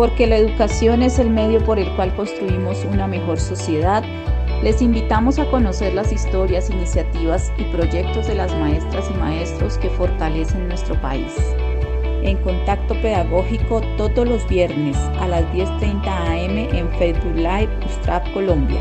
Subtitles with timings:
[0.00, 4.02] porque la educación es el medio por el cual construimos una mejor sociedad,
[4.62, 9.90] les invitamos a conocer las historias, iniciativas y proyectos de las maestras y maestros que
[9.90, 11.34] fortalecen nuestro país.
[12.22, 18.80] En contacto pedagógico todos los viernes a las 10.30 am en Facebook Live Ustrap Colombia.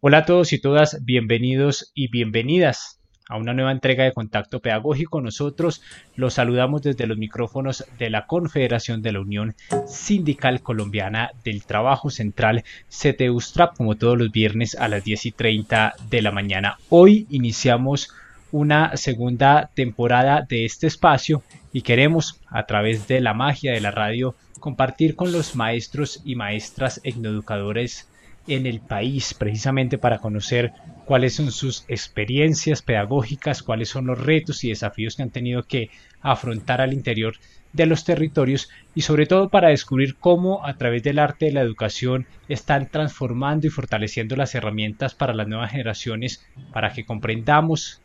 [0.00, 2.97] Hola a todos y todas, bienvenidos y bienvenidas
[3.28, 5.20] a una nueva entrega de Contacto Pedagógico.
[5.20, 5.82] Nosotros
[6.16, 9.54] los saludamos desde los micrófonos de la Confederación de la Unión
[9.86, 15.94] Sindical Colombiana del Trabajo Central, CTUSTRAP, como todos los viernes a las 10 y 30
[16.10, 16.78] de la mañana.
[16.88, 18.12] Hoy iniciamos
[18.50, 23.90] una segunda temporada de este espacio y queremos, a través de la magia de la
[23.90, 28.08] radio, compartir con los maestros y maestras etnoeducadores
[28.46, 30.72] en el país, precisamente para conocer
[31.08, 35.88] cuáles son sus experiencias pedagógicas, cuáles son los retos y desafíos que han tenido que
[36.20, 37.36] afrontar al interior
[37.72, 41.62] de los territorios y sobre todo para descubrir cómo a través del arte de la
[41.62, 48.02] educación están transformando y fortaleciendo las herramientas para las nuevas generaciones para que comprendamos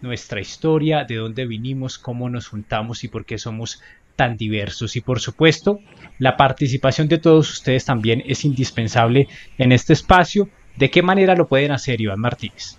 [0.00, 3.82] nuestra historia, de dónde vinimos, cómo nos juntamos y por qué somos
[4.14, 4.94] tan diversos.
[4.94, 5.80] Y por supuesto,
[6.20, 9.26] la participación de todos ustedes también es indispensable
[9.58, 10.48] en este espacio.
[10.76, 12.76] ¿De qué manera lo pueden hacer, Iván Martínez?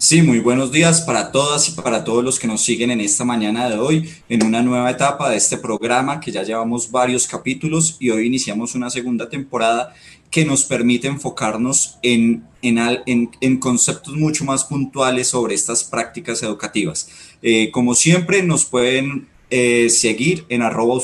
[0.00, 3.24] Sí, muy buenos días para todas y para todos los que nos siguen en esta
[3.24, 7.96] mañana de hoy, en una nueva etapa de este programa que ya llevamos varios capítulos
[7.98, 9.92] y hoy iniciamos una segunda temporada
[10.30, 17.08] que nos permite enfocarnos en, en, en, conceptos mucho más puntuales sobre estas prácticas educativas.
[17.42, 21.00] Eh, como siempre, nos pueden eh, seguir en arroba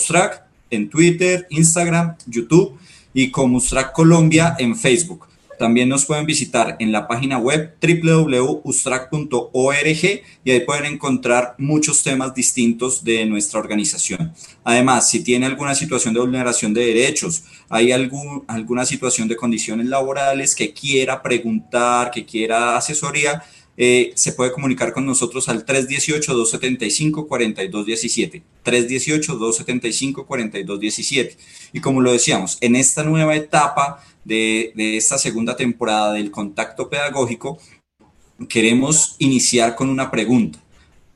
[0.71, 2.79] en Twitter, Instagram, YouTube
[3.13, 5.27] y como Ustrac Colombia en Facebook.
[5.59, 12.35] También nos pueden visitar en la página web www.ustrac.org y ahí pueden encontrar muchos temas
[12.35, 14.33] distintos de nuestra organización.
[14.65, 19.87] Además, si tiene alguna situación de vulneración de derechos, hay algún, alguna situación de condiciones
[19.87, 23.43] laborales que quiera preguntar, que quiera asesoría,
[23.77, 28.43] eh, se puede comunicar con nosotros al 318-275-4217.
[28.65, 31.37] 318-275-4217.
[31.73, 36.89] Y como lo decíamos, en esta nueva etapa de, de esta segunda temporada del contacto
[36.89, 37.59] pedagógico,
[38.49, 40.59] queremos iniciar con una pregunta.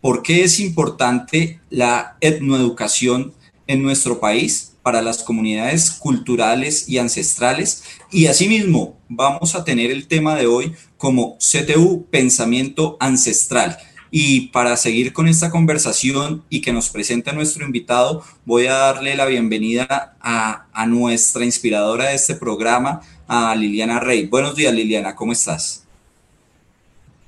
[0.01, 3.35] ¿Por qué es importante la etnoeducación
[3.67, 7.83] en nuestro país para las comunidades culturales y ancestrales?
[8.13, 13.77] Y asimismo, vamos a tener el tema de hoy como CTU Pensamiento Ancestral.
[14.11, 19.15] Y para seguir con esta conversación y que nos presente nuestro invitado, voy a darle
[19.15, 24.27] la bienvenida a, nuestra inspiradora de este programa, a Liliana Rey.
[24.27, 25.85] Buenos días, Liliana, ¿cómo estás?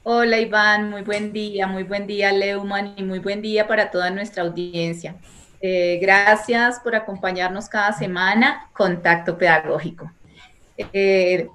[0.03, 4.09] Hola, Iván, muy buen día, muy buen día, Leuman, y muy buen día para toda
[4.11, 5.17] nuestra audiencia.
[5.61, 10.11] Eh, gracias por acompañarnos cada semana, Contacto Pedagógico.
[10.79, 11.49] Eh,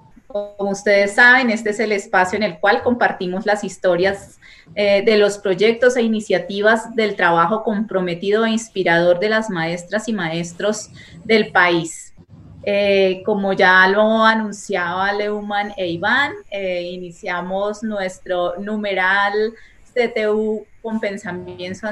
[0.57, 4.37] como ustedes saben, este es el espacio en el cual compartimos las historias
[4.75, 10.13] eh, de los proyectos e iniciativas del trabajo comprometido e inspirador de las maestras y
[10.13, 10.89] maestros
[11.23, 12.13] del país.
[12.63, 19.53] Eh, como ya lo anunciaba Leumann e Iván, iniciamos nuestro numeral
[19.93, 21.87] CTU con pensamiento,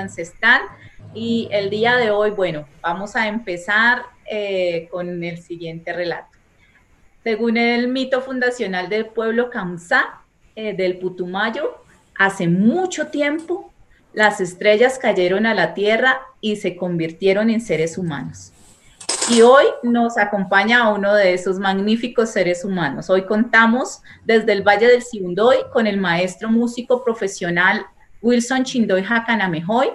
[0.00, 0.60] ancestral
[1.14, 6.33] y el día de hoy, bueno, vamos a empezar eh, con el siguiente relato.
[7.24, 10.20] Según el mito fundacional del pueblo Kamsá
[10.56, 11.78] eh, del Putumayo,
[12.18, 13.72] hace mucho tiempo
[14.12, 18.52] las estrellas cayeron a la tierra y se convirtieron en seres humanos.
[19.30, 23.08] Y hoy nos acompaña uno de esos magníficos seres humanos.
[23.08, 27.86] Hoy contamos desde el Valle del Siundoy con el maestro músico profesional
[28.20, 29.88] Wilson Chindoy Hakanamehoy,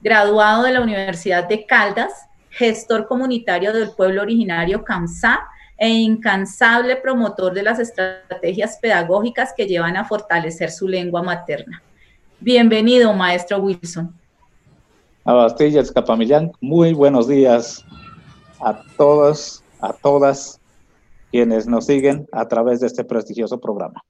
[0.00, 2.12] graduado de la Universidad de Caldas,
[2.48, 5.48] gestor comunitario del pueblo originario Kamsá
[5.82, 11.82] e incansable promotor de las estrategias pedagógicas que llevan a fortalecer su lengua materna.
[12.38, 14.14] Bienvenido, maestro Wilson.
[15.24, 17.84] Abastillas Capamillán, muy buenos días
[18.60, 20.60] a todos, a todas
[21.32, 24.04] quienes nos siguen a través de este prestigioso programa.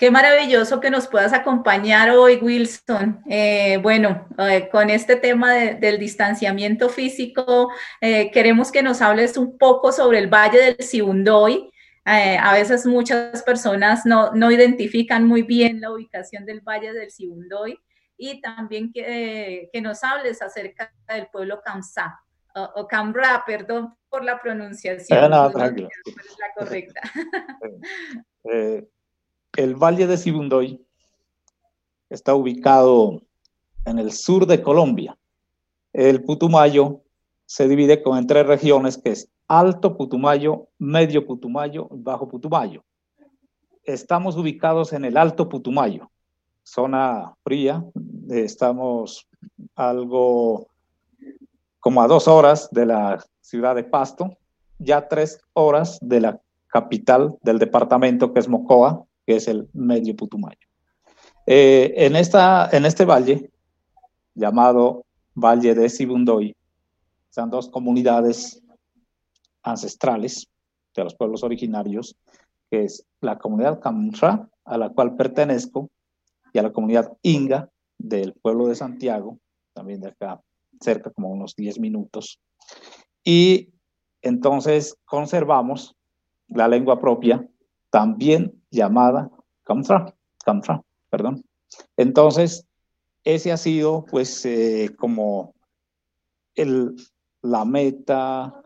[0.00, 3.22] Qué maravilloso que nos puedas acompañar hoy, Wilson.
[3.28, 7.70] Eh, bueno, eh, con este tema del distanciamiento físico,
[8.00, 11.70] eh, queremos que nos hables un poco sobre el Valle del Siundoy.
[12.06, 17.78] a veces muchas personas no, no, identifican muy bien la ubicación del Valle del Siundoy
[18.16, 22.18] y también que, que nos hables acerca del pueblo Kamsá
[22.54, 25.30] o, Cambra, perdón por la pronunciación.
[25.30, 27.02] No, no, Es la correcta.
[29.56, 30.84] el Valle de Sibundoy
[32.08, 33.22] está ubicado
[33.84, 35.16] en el sur de Colombia.
[35.92, 37.02] El Putumayo
[37.46, 42.84] se divide en tres regiones, que es Alto Putumayo, Medio Putumayo y Bajo Putumayo.
[43.82, 46.10] Estamos ubicados en el Alto Putumayo,
[46.62, 47.84] zona fría.
[48.28, 49.26] Estamos
[49.74, 50.68] algo
[51.80, 54.36] como a dos horas de la ciudad de Pasto,
[54.78, 60.16] ya tres horas de la capital del departamento, que es Mocoa, que es el Medio
[60.16, 60.58] Putumayo.
[61.46, 63.48] Eh, en, esta, en este valle,
[64.34, 65.04] llamado
[65.36, 66.56] Valle de Sibundoy,
[67.30, 68.60] son dos comunidades
[69.62, 70.48] ancestrales
[70.96, 72.16] de los pueblos originarios,
[72.72, 75.88] que es la comunidad Camra, a la cual pertenezco,
[76.52, 79.38] y a la comunidad Inga del pueblo de Santiago,
[79.72, 80.40] también de acá
[80.80, 82.40] cerca como unos 10 minutos.
[83.22, 83.68] Y
[84.22, 85.94] entonces conservamos
[86.48, 87.48] la lengua propia,
[87.90, 89.30] también llamada
[89.64, 90.14] Camfra,
[90.44, 91.44] Camfra, perdón.
[91.96, 92.66] Entonces,
[93.24, 95.54] ese ha sido pues eh, como
[96.54, 96.96] el,
[97.42, 98.62] la meta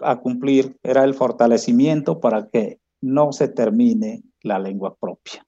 [0.00, 5.44] a cumplir, era el fortalecimiento para que no se termine la lengua propia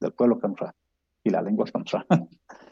[0.00, 0.74] del pueblo Camfra
[1.22, 2.06] y la lengua Camfra.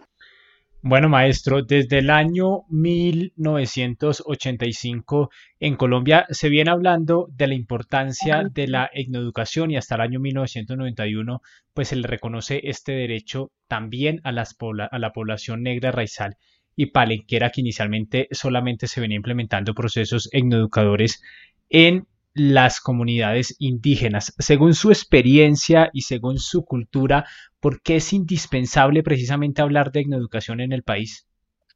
[0.89, 8.69] Bueno, maestro, desde el año 1985 en Colombia se viene hablando de la importancia de
[8.69, 11.43] la etnoeducación y hasta el año 1991
[11.75, 14.57] pues se le reconoce este derecho también a, las
[14.93, 16.37] a la población negra raizal
[16.77, 21.21] y palenquera que inicialmente solamente se venía implementando procesos etnoeducadores
[21.69, 22.07] en
[22.37, 24.35] las comunidades indígenas.
[24.39, 27.25] Según su experiencia y según su cultura,
[27.61, 31.27] ¿por qué es indispensable precisamente hablar de etnoeducación en el país?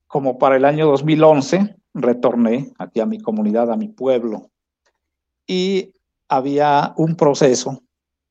[0.07, 4.51] Como para el año 2011, retorné aquí a mi comunidad, a mi pueblo,
[5.47, 5.95] y
[6.29, 7.83] había un proceso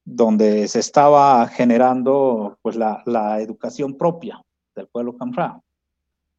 [0.06, 4.40] donde se estaba generando pues, la, la educación propia
[4.75, 5.60] del pueblo Camfrá.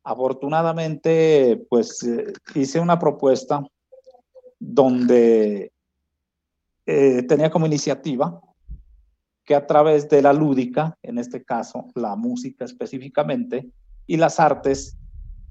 [0.05, 3.63] Afortunadamente, pues eh, hice una propuesta
[4.61, 5.73] donde
[6.87, 8.41] eh, tenía como iniciativa
[9.45, 13.69] que a través de la lúdica, en este caso la música específicamente,
[14.07, 14.97] y las artes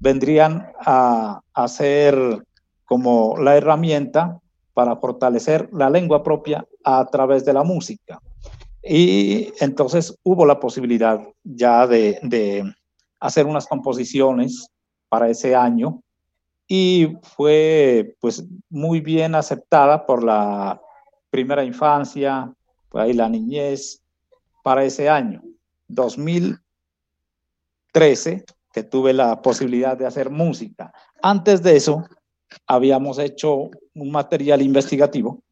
[0.00, 2.44] vendrían a, ser
[2.86, 4.40] como la herramienta
[4.72, 8.18] para fortalecer la lengua propia a través de la música.
[8.82, 12.64] Y entonces hubo la posibilidad ya de, de
[13.20, 14.68] hacer unas composiciones
[15.10, 16.00] para ese año
[16.66, 20.80] y fue pues muy bien aceptada por la
[21.30, 22.52] primera infancia,
[22.88, 24.02] por ahí la niñez,
[24.62, 25.42] para ese año,
[25.88, 30.92] 2013, que tuve la posibilidad de hacer música.
[31.22, 32.04] Antes de eso,
[32.66, 35.42] habíamos hecho un material investigativo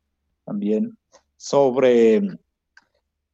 [0.44, 0.96] también
[1.36, 2.22] sobre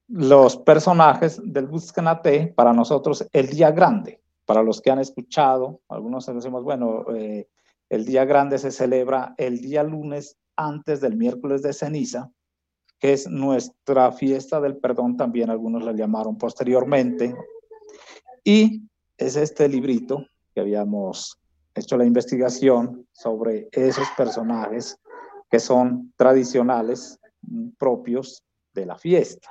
[0.08, 6.26] los personajes del Buscanate, para nosotros el día grande, para los que han escuchado, algunos
[6.26, 7.49] decimos, bueno, eh,
[7.88, 12.31] el día grande se celebra el día lunes antes del miércoles de ceniza,
[12.99, 17.35] que es nuestra fiesta del perdón, también algunos la llamaron posteriormente.
[18.45, 18.83] Y
[19.17, 21.39] es este librito que habíamos
[21.75, 24.99] hecho la investigación sobre esos personajes
[25.51, 28.43] que son tradicionales mm, propios
[28.73, 29.50] de la fiesta.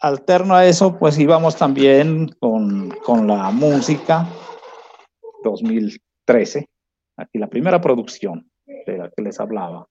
[0.00, 4.28] Alterno a eso, pues íbamos también con, con la música
[5.42, 6.68] 2013,
[7.16, 8.50] aquí la primera producción
[8.86, 9.88] que les hablaba.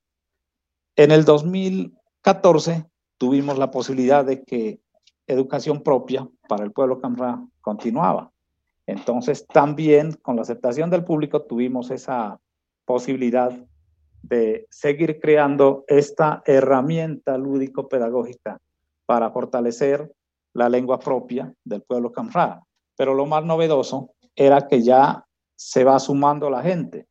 [0.95, 2.85] En el 2014
[3.17, 4.79] tuvimos la posibilidad de que
[5.27, 8.31] educación propia para el pueblo camra continuaba.
[8.87, 12.39] Entonces también con la aceptación del público tuvimos esa
[12.85, 13.51] posibilidad
[14.21, 18.59] de seguir creando esta herramienta lúdico-pedagógica
[19.05, 20.11] para fortalecer
[20.53, 22.63] la lengua propia del pueblo camra.
[22.95, 25.25] Pero lo más novedoso era que ya
[25.55, 27.07] se va sumando la gente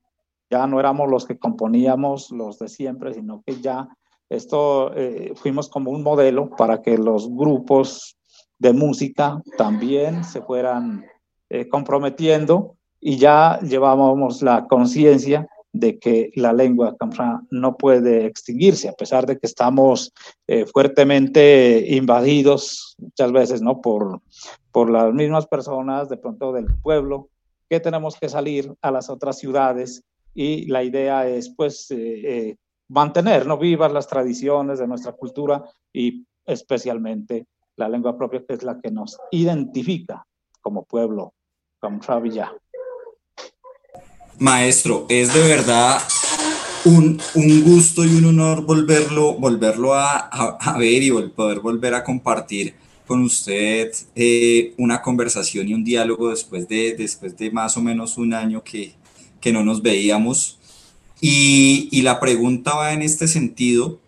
[0.50, 3.88] ya no éramos los que componíamos los de siempre, sino que ya
[4.28, 8.16] esto eh, fuimos como un modelo para que los grupos
[8.58, 11.04] de música también se fueran
[11.50, 18.88] eh, comprometiendo y ya llevábamos la conciencia de que la lengua camfra no puede extinguirse,
[18.88, 20.12] a pesar de que estamos
[20.46, 23.80] eh, fuertemente invadidos muchas veces ¿no?
[23.80, 24.20] por,
[24.70, 27.28] por las mismas personas, de pronto del pueblo,
[27.68, 32.56] que tenemos que salir a las otras ciudades y la idea es pues eh, eh,
[32.88, 38.62] mantener no vivas las tradiciones de nuestra cultura y especialmente la lengua propia que es
[38.62, 40.26] la que nos identifica
[40.60, 41.34] como pueblo,
[41.80, 42.52] como Fabilla.
[44.38, 46.00] Maestro, es de verdad
[46.84, 51.94] un, un, gusto y un honor volverlo, volverlo a, a, a ver y poder volver
[51.94, 52.74] a compartir
[53.06, 58.16] con usted eh, una conversación y un diálogo después de, después de más o menos
[58.16, 58.94] un año que,
[59.44, 60.58] que no nos veíamos.
[61.20, 64.00] Y, y, la pregunta va en este sentido,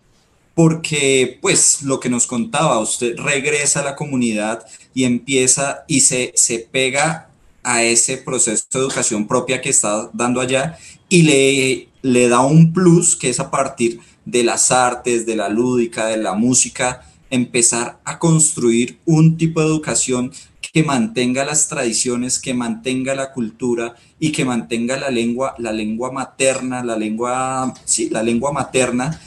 [0.55, 4.65] porque pues lo que nos contaba, usted regresa a la comunidad
[4.95, 7.29] y empieza y se, se pega
[7.61, 12.73] a ese proceso de educación propia que está dando allá y le, le da un
[12.73, 17.99] plus que es a partir de las artes, de la lúdica, de la música, empezar
[18.05, 20.31] a construir un tipo de educación
[20.73, 26.11] que mantenga las tradiciones, que mantenga la cultura y que mantenga la lengua, la lengua
[26.11, 29.19] materna, la lengua, sí, la lengua materna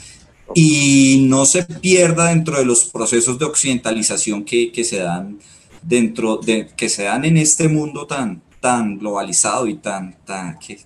[0.53, 5.39] y no se pierda dentro de los procesos de occidentalización que, que se dan
[5.81, 10.79] dentro de que se dan en este mundo tan tan globalizado y tan, tan que,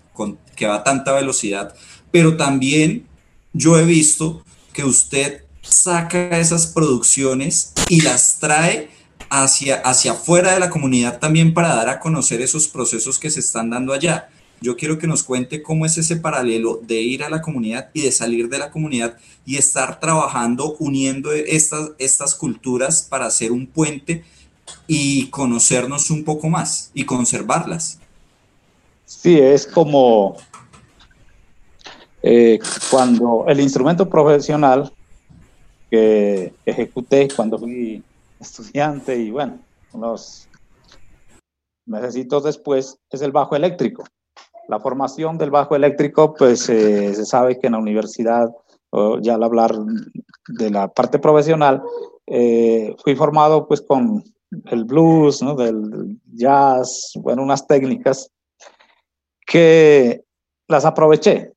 [0.55, 1.75] que va a tanta velocidad,
[2.09, 3.05] pero también
[3.53, 4.43] yo he visto
[4.73, 8.89] que usted saca esas producciones y las trae
[9.29, 13.39] hacia, hacia afuera de la comunidad también para dar a conocer esos procesos que se
[13.39, 14.29] están dando allá.
[14.61, 18.01] Yo quiero que nos cuente cómo es ese paralelo de ir a la comunidad y
[18.01, 23.67] de salir de la comunidad y estar trabajando, uniendo estas, estas culturas para hacer un
[23.67, 24.23] puente
[24.87, 27.99] y conocernos un poco más y conservarlas.
[29.05, 30.37] Sí, es como
[32.23, 34.91] eh, cuando el instrumento profesional
[35.91, 38.01] que ejecuté cuando fui
[38.45, 39.59] estudiante y bueno,
[39.93, 40.47] unos
[41.85, 44.03] meses después es el bajo eléctrico.
[44.67, 48.49] La formación del bajo eléctrico, pues eh, se sabe que en la universidad,
[49.21, 49.75] ya al hablar
[50.47, 51.83] de la parte profesional,
[52.27, 54.23] eh, fui formado pues con
[54.71, 55.55] el blues, ¿no?
[55.55, 58.31] del jazz, bueno, unas técnicas
[59.45, 60.23] que
[60.67, 61.53] las aproveché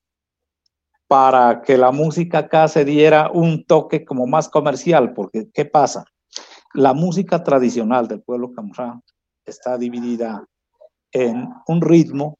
[1.07, 6.04] para que la música acá se diera un toque como más comercial, porque ¿qué pasa?
[6.75, 9.01] La música tradicional del pueblo camurá
[9.45, 10.47] está dividida
[11.13, 12.39] en un ritmo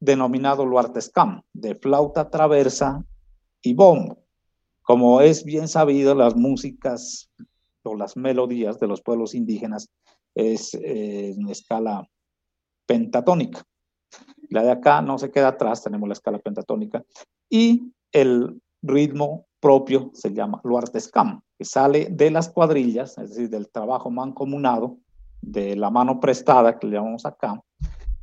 [0.00, 3.04] denominado luartescam, de flauta traversa
[3.62, 4.24] y bombo.
[4.82, 7.30] Como es bien sabido, las músicas
[7.82, 9.88] o las melodías de los pueblos indígenas
[10.34, 12.08] es eh, en escala
[12.86, 13.62] pentatónica.
[14.50, 17.02] La de acá no se queda atrás, tenemos la escala pentatónica.
[17.48, 23.68] Y el ritmo propio se llama luartescam, que sale de las cuadrillas, es decir, del
[23.68, 24.98] trabajo mancomunado,
[25.40, 27.60] de la mano prestada, que le llamamos acá,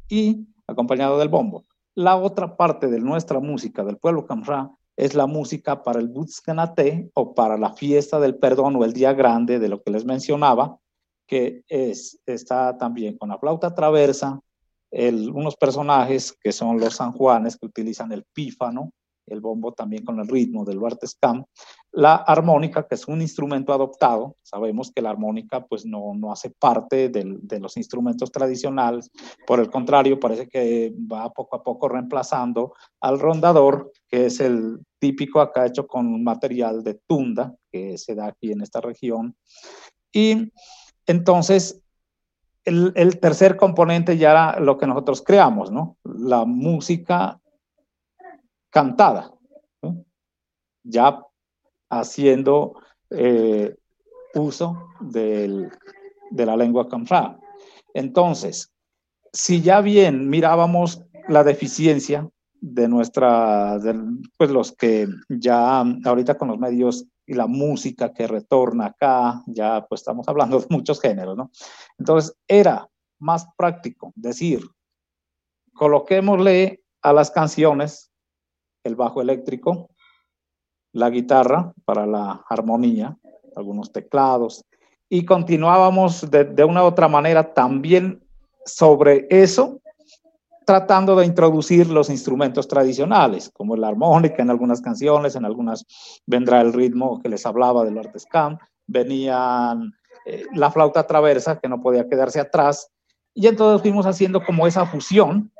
[0.09, 1.63] y acompañado del bombo.
[1.95, 7.09] La otra parte de nuestra música del pueblo camrá es la música para el Butzkanate
[7.13, 10.77] o para la fiesta del perdón o el día grande de lo que les mencionaba,
[11.27, 14.39] que es, está también con la flauta traversa,
[14.91, 18.91] el, unos personajes que son los San Juanes que utilizan el pífano,
[19.25, 21.45] el bombo también con el ritmo del Bartescam,
[21.93, 26.49] la armónica, que es un instrumento adoptado, sabemos que la armónica pues no, no hace
[26.49, 29.11] parte de los instrumentos tradicionales,
[29.45, 34.79] por el contrario, parece que va poco a poco reemplazando al rondador, que es el
[34.99, 39.35] típico acá hecho con material de tunda, que se da aquí en esta región.
[40.13, 40.51] Y
[41.07, 41.81] entonces
[42.63, 45.97] el, tercer componente ya era lo que nosotros creamos, ¿no?
[46.03, 47.39] La música
[48.69, 49.33] cantada,
[50.83, 51.21] ya
[51.91, 53.75] haciendo eh,
[54.33, 55.69] uso del,
[56.31, 57.37] de la lengua canfra.
[57.93, 58.71] Entonces,
[59.31, 62.27] si ya bien mirábamos la deficiencia
[62.59, 63.79] de nuestra,
[64.37, 69.85] pues los que ya ahorita con los medios y la música que retorna acá, ya
[69.87, 71.51] pues estamos hablando de muchos géneros, ¿no?
[71.97, 72.87] Entonces era
[73.19, 74.61] más práctico decir,
[75.73, 78.11] coloquémosle a las canciones
[78.83, 79.89] el bajo eléctrico,
[80.93, 83.17] la guitarra para la armonía,
[83.55, 84.65] algunos teclados,
[85.09, 88.23] y continuábamos de, de una u otra manera también
[88.65, 89.79] sobre eso,
[90.65, 95.85] tratando de introducir los instrumentos tradicionales, como la armónica en algunas canciones, en algunas
[96.25, 98.57] vendrá el ritmo que les hablaba del artescam,
[98.87, 99.93] venían
[100.25, 102.89] eh, la flauta traversa que no podía quedarse atrás,
[103.33, 105.51] y entonces fuimos haciendo como esa fusión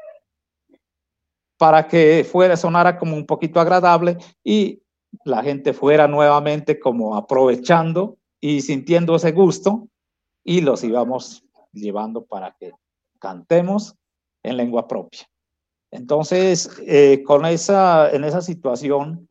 [1.57, 4.81] para que fuera, sonara como un poquito agradable y
[5.23, 9.87] la gente fuera nuevamente como aprovechando y sintiendo ese gusto
[10.43, 12.71] y los íbamos llevando para que
[13.19, 13.95] cantemos
[14.43, 15.29] en lengua propia.
[15.91, 19.27] Entonces, eh, con esa, en esa situación,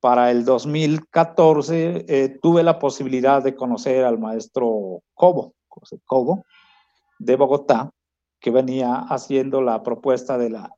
[0.00, 6.00] para el 2014 eh, tuve la posibilidad de conocer al maestro Cobo, José
[7.18, 7.90] de Bogotá,
[8.40, 10.74] que venía haciendo la propuesta de la,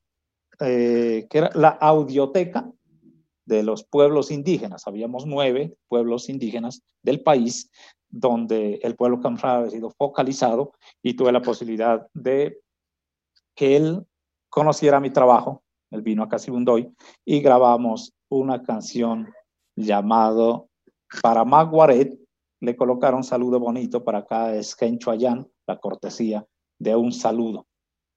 [0.58, 2.68] eh, que era la audioteca
[3.44, 4.86] de los pueblos indígenas.
[4.86, 7.70] Habíamos nueve pueblos indígenas del país
[8.12, 10.72] donde el pueblo Camfra ha sido focalizado
[11.02, 12.60] y tuve la posibilidad de
[13.56, 14.06] que él
[14.50, 16.94] conociera mi trabajo, él vino a Casibundoy
[17.24, 19.32] y grabamos una canción
[19.76, 20.68] llamado
[21.22, 22.18] para Maguaret,
[22.60, 25.12] le colocaron un saludo bonito para acá es Kencho
[25.66, 26.46] la cortesía
[26.78, 27.66] de un saludo,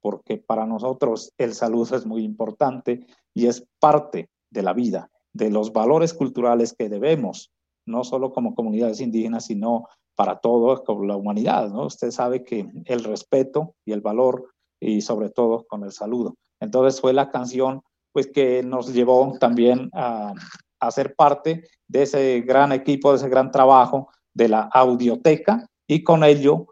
[0.02, 5.50] porque para nosotros el saludo es muy importante y es parte de la vida, de
[5.50, 7.52] los valores culturales que debemos,
[7.86, 11.88] no solo como comunidades indígenas, sino para todo, como la humanidad, ¿no?
[11.88, 16.38] Usted sabe que el respeto y el valor y sobre todo con el saludo.
[16.62, 17.82] Entonces fue la canción
[18.14, 20.34] pues que nos llevó también a,
[20.80, 26.02] a ser parte de ese gran equipo, de ese gran trabajo de la audioteca y
[26.02, 26.68] con ello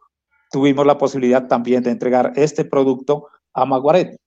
[0.51, 4.17] tuvimos la posibilidad también de entregar este producto a Maguaret.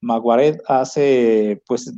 [0.00, 1.92] Maguaret hace pues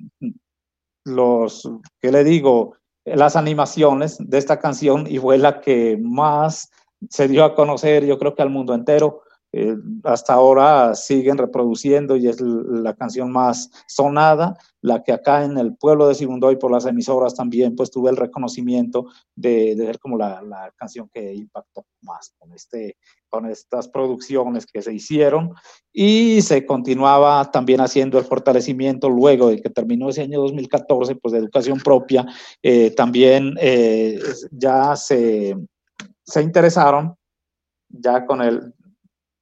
[1.07, 1.69] los,
[2.01, 2.75] ¿qué le digo?
[3.05, 6.71] Las animaciones de esta canción y fue la que más
[7.09, 9.23] se dio a conocer, yo creo que al mundo entero,
[9.53, 15.57] eh, hasta ahora siguen reproduciendo y es la canción más sonada, la que acá en
[15.57, 19.99] el pueblo de Sibundoy por las emisoras también pues tuve el reconocimiento de, de ser
[19.99, 22.97] como la, canción que impactó más con, este,
[23.29, 25.55] con estas producciones que se hicieron.
[25.93, 31.33] Y se continuaba también haciendo el fortalecimiento luego de que terminó ese año 2014 pues
[31.33, 32.27] de educación propia,
[32.63, 35.57] eh, también eh, ya se,
[36.25, 37.17] se interesaron
[37.89, 38.75] ya con el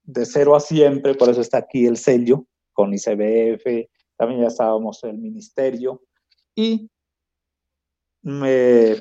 [0.04, 5.02] de cero a siempre, por eso está aquí el sello con ICBF, también ya estábamos
[5.04, 6.02] en el ministerio
[6.54, 6.88] y
[8.23, 8.96] me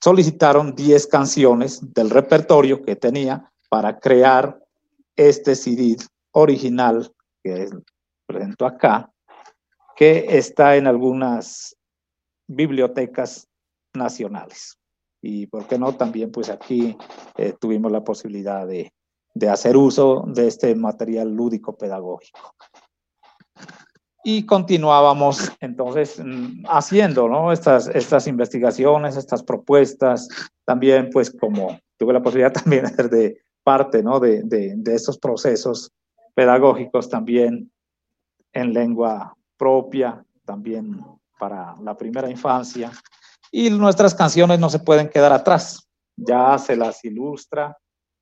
[0.00, 4.58] solicitaron 10 canciones del repertorio que tenía para crear
[5.16, 5.96] este CD
[6.32, 7.12] original
[7.42, 7.68] que
[8.26, 9.12] presento acá,
[9.96, 11.76] que está en algunas
[12.46, 13.48] bibliotecas
[13.94, 14.78] nacionales.
[15.20, 16.96] Y por qué no, también pues aquí
[17.36, 18.92] eh, tuvimos la posibilidad de,
[19.38, 22.54] de hacer uso de este material lúdico pedagógico.
[24.24, 27.52] Y continuábamos entonces mm, haciendo ¿no?
[27.52, 30.28] estas, estas investigaciones, estas propuestas,
[30.64, 34.18] también pues como tuve la posibilidad también de ser parte ¿no?
[34.18, 35.92] de, de, de estos procesos
[36.34, 37.70] pedagógicos también
[38.52, 41.04] en lengua propia, también
[41.38, 42.90] para la primera infancia.
[43.52, 47.76] Y nuestras canciones no se pueden quedar atrás, ya se las ilustra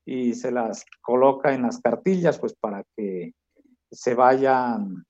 [0.06, 3.34] y se las coloca en las cartillas, pues para que
[3.90, 5.04] se vayan.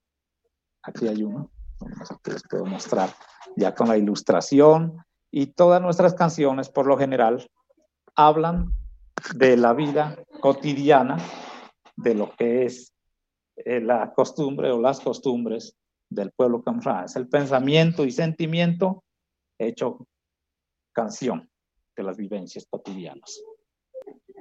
[0.83, 3.11] Aquí hay uno, aquí les puedo mostrar
[3.57, 4.97] ya con la ilustración.
[5.31, 7.47] Y todas nuestras canciones, por lo general,
[8.15, 8.73] hablan
[9.35, 11.19] de la vida cotidiana,
[11.97, 12.95] de lo que es
[13.57, 15.77] eh, la costumbre o las costumbres
[16.09, 17.05] del pueblo camfrán.
[17.05, 19.05] Es el pensamiento y sentimiento
[19.59, 20.07] hecho
[20.93, 21.51] canción
[21.97, 23.43] de las vivencias cotidianas.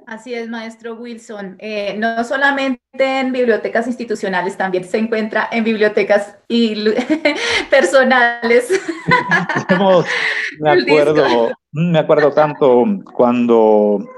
[0.06, 1.56] Así es, maestro Wilson.
[1.58, 6.76] Eh, no solamente en bibliotecas institucionales, también se encuentra en bibliotecas y
[7.70, 8.70] personales.
[10.60, 14.08] me acuerdo, me acuerdo tanto cuando,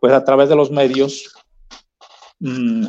[0.00, 1.32] pues a través de los medios,
[2.40, 2.86] mmm,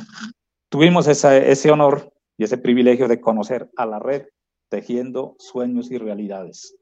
[0.70, 4.24] tuvimos esa, ese honor y ese privilegio de conocer a la red
[4.70, 6.76] tejiendo sueños y realidades.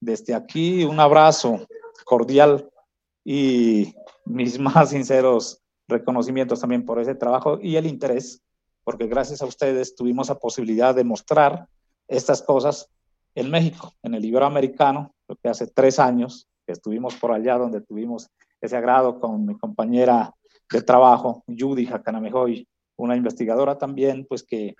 [0.00, 1.66] Desde aquí, un abrazo
[2.04, 2.70] cordial
[3.30, 8.42] y mis más sinceros reconocimientos también por ese trabajo y el interés,
[8.84, 11.66] porque gracias a ustedes tuvimos la posibilidad de mostrar
[12.08, 12.88] estas cosas
[13.34, 17.82] en México, en el Iberoamericano, lo que hace tres años que estuvimos por allá donde
[17.82, 18.30] tuvimos
[18.62, 20.32] ese agrado con mi compañera
[20.72, 24.74] de trabajo, Judy Jacanamejoy, una investigadora también, pues que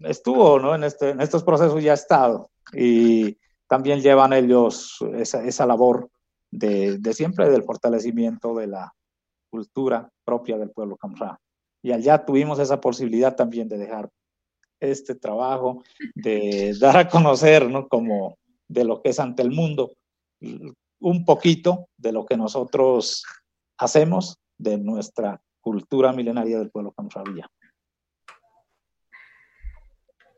[0.00, 0.74] estuvo ¿no?
[0.74, 3.38] en, este, en estos procesos ya ha estado y
[3.68, 6.10] también llevan ellos esa, esa labor
[6.54, 8.94] de, siempre del fortalecimiento de la
[9.50, 11.38] cultura propia del pueblo Camra.
[11.82, 14.08] Y allá tuvimos esa posibilidad también de dejar
[14.80, 15.82] este trabajo,
[16.14, 17.88] de dar a conocer, ¿no?
[17.88, 18.38] Como
[18.68, 19.92] de lo que es ante el mundo,
[21.00, 23.24] un poquito de lo que nosotros
[23.78, 27.48] hacemos, de nuestra cultura milenaria del pueblo Camfravilla.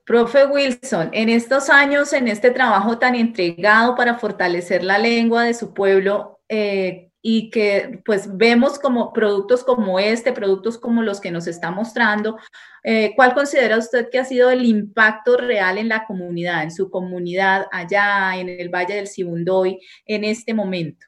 [0.06, 5.52] Profe Wilson, en estos años, en este trabajo tan entregado para fortalecer la lengua de
[5.52, 11.32] su pueblo eh, y que pues vemos como productos como este, productos como los que
[11.32, 12.38] nos está mostrando,
[12.84, 16.88] eh, ¿cuál considera usted que ha sido el impacto real en la comunidad, en su
[16.88, 21.04] comunidad allá en el Valle del Sibundoy en este momento?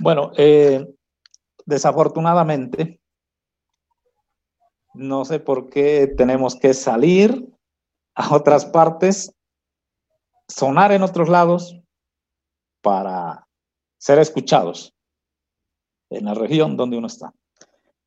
[0.00, 0.86] Bueno, eh,
[1.64, 3.00] desafortunadamente,
[4.92, 7.53] no sé por qué tenemos que salir
[8.14, 9.32] a otras partes,
[10.48, 11.80] sonar en otros lados
[12.82, 13.46] para
[13.98, 14.92] ser escuchados.
[16.10, 17.32] en la región donde uno está.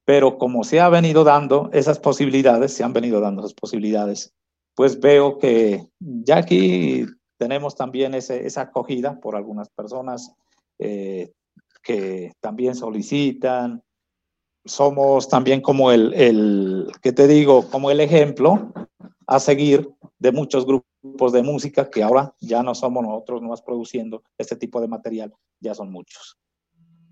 [0.05, 4.33] Pero como se ha venido dando esas posibilidades, se han venido dando esas posibilidades,
[4.75, 7.05] pues veo que ya aquí
[7.37, 10.31] tenemos también esa acogida por algunas personas
[10.79, 11.33] eh,
[11.83, 13.83] que también solicitan.
[14.63, 17.69] Somos también como el, el, ¿qué te digo?
[17.69, 18.71] Como el ejemplo
[19.27, 24.23] a seguir de muchos grupos de música que ahora ya no somos nosotros más produciendo
[24.37, 26.39] este tipo de material, ya son muchos.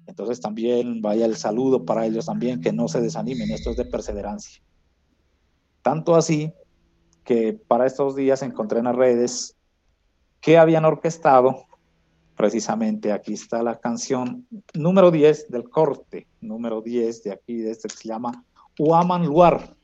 [0.08, 3.86] Entonces también vaya el saludo para ellos también, que no se desanimen, esto es de
[3.86, 4.64] perseverancia.
[5.82, 6.54] Tanto así
[7.24, 9.58] que para estos días encontré en las redes
[10.40, 11.66] que habían orquestado,
[12.36, 17.88] precisamente aquí está la canción número 10 del corte, número 10 de aquí, de este
[17.90, 18.46] que se llama
[18.80, 19.75] Uaman Luar.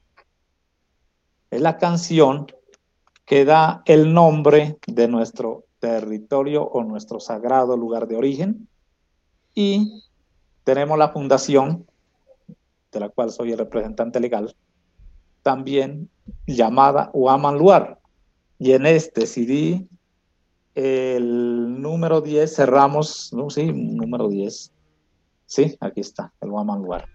[1.52, 2.48] Es la canción
[3.26, 8.70] que da el nombre de nuestro territorio o nuestro sagrado lugar de origen.
[9.54, 10.06] Y
[10.64, 11.86] tenemos la fundación,
[12.92, 14.56] de la cual soy el representante legal,
[15.44, 16.10] también
[16.48, 18.00] llamada Uaman Luar.
[18.58, 19.86] Y en este CD,
[20.76, 24.72] el número 10, cerramos, no, sí, número 10.
[25.48, 27.06] Sí, aquí está, el Uaman Luar.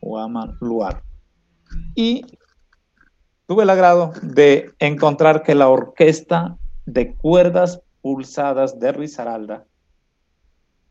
[0.00, 1.04] Uaman Luar.
[1.94, 2.24] Y
[3.48, 9.64] tuve el agrado de encontrar que la orquesta de cuerdas pulsadas de Risaralda,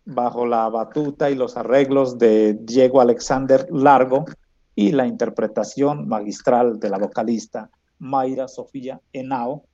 [0.06, 4.26] bajo la batuta y los arreglos de Diego Alexander Largo,
[4.74, 9.66] y la interpretación magistral de la vocalista Mayra Sofía Henao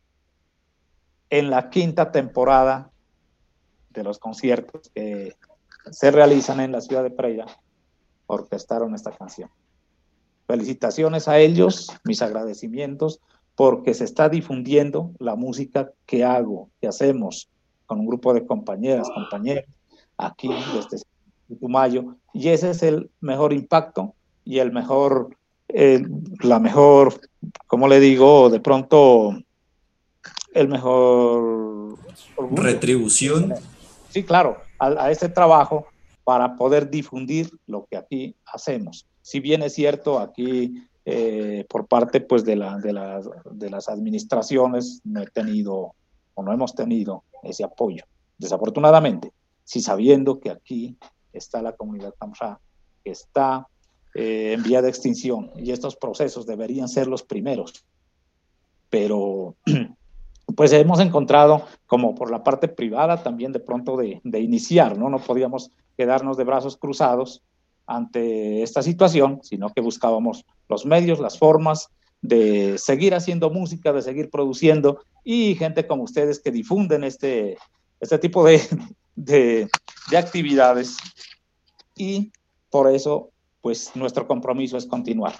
[1.30, 2.90] en la quinta temporada
[3.90, 5.36] de los conciertos que
[5.92, 7.46] se realizan en la ciudad de Pereira,
[8.28, 9.50] orquestaron esta canción.
[10.48, 13.20] Felicitaciones a ellos, mis agradecimientos,
[13.56, 17.50] porque se está difundiendo la música que hago, que hacemos
[17.86, 19.66] con un grupo de compañeras, compañeros,
[20.18, 21.04] aquí desde
[21.48, 26.04] Putumayo, y ese es el mejor impacto y el mejor, eh,
[26.42, 27.20] la mejor,
[27.68, 28.50] ¿cómo le digo?
[28.50, 29.38] De pronto,
[30.54, 31.98] el mejor...
[32.52, 33.54] Retribución.
[34.10, 35.88] Sí, claro, a, ese trabajo
[36.24, 39.06] para poder difundir lo que aquí hacemos.
[39.24, 43.88] Si bien es cierto, aquí eh, por parte pues, de, la, de, la, de, las
[43.88, 45.96] administraciones no he tenido
[46.34, 48.04] o no hemos tenido ese apoyo.
[48.38, 49.32] Desafortunadamente,
[49.64, 50.98] si sabiendo que aquí
[51.32, 52.60] está la comunidad Tamra,
[53.04, 53.68] que está
[54.14, 57.86] eh, en vía de extinción y estos procesos deberían ser los primeros.
[58.90, 59.56] Pero
[60.56, 65.10] pues hemos encontrado como por la parte privada también de pronto de, de iniciar, ¿no?
[65.10, 67.42] No podíamos quedarnos de brazos cruzados
[67.86, 71.90] ante esta situación, sino que buscábamos los medios, las formas
[72.22, 77.58] de seguir haciendo música, de seguir produciendo y gente como ustedes que difunden este,
[78.00, 78.62] este tipo de,
[79.16, 79.68] de,
[80.10, 80.98] de actividades.
[81.96, 82.32] Y
[82.70, 85.34] por eso pues nuestro compromiso es continuar.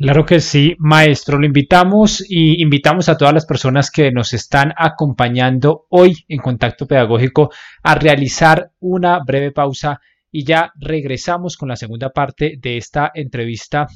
[0.00, 1.38] Claro que sí, maestro.
[1.38, 6.86] Lo invitamos y invitamos a todas las personas que nos están acompañando hoy en contacto
[6.86, 7.50] pedagógico
[7.82, 10.00] a realizar una breve pausa
[10.32, 13.88] y ya regresamos con la segunda parte de esta entrevista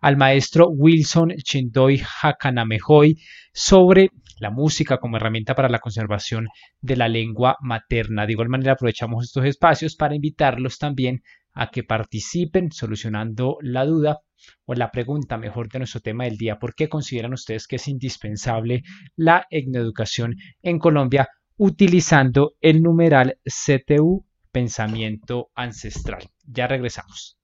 [0.00, 3.18] al maestro Wilson Chindoy Hakanamehoy
[3.52, 6.48] sobre la música como herramienta para la conservación
[6.80, 8.24] de la lengua materna.
[8.24, 11.20] De igual manera aprovechamos estos espacios para invitarlos también
[11.52, 14.20] a que participen solucionando la duda
[14.66, 16.58] o la pregunta mejor de nuestro tema del día.
[16.58, 18.82] ¿Por qué consideran ustedes que es indispensable
[19.16, 26.30] la etnoeducación en Colombia utilizando el numeral CTU pensamiento ancestral?
[26.44, 27.38] Ya regresamos.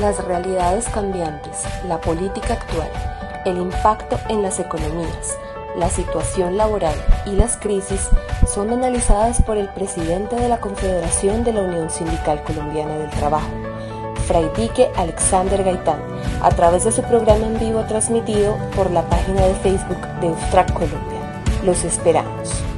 [0.00, 2.90] Las realidades cambiantes, la política actual
[3.44, 5.36] el impacto en las economías,
[5.76, 6.94] la situación laboral
[7.26, 8.08] y las crisis
[8.46, 13.50] son analizadas por el presidente de la Confederación de la Unión Sindical Colombiana del Trabajo,
[14.22, 16.00] Fray Dique Alexander Gaitán,
[16.40, 20.72] a través de su programa en vivo transmitido por la página de Facebook de Eustrac
[20.72, 21.20] Colombia.
[21.64, 22.71] Los esperamos.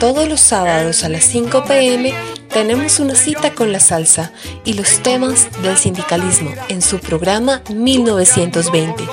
[0.00, 2.14] Todos los sábados a las 5 pm
[2.52, 4.32] tenemos una cita con la salsa
[4.64, 9.04] y los temas del sindicalismo en su programa 1920,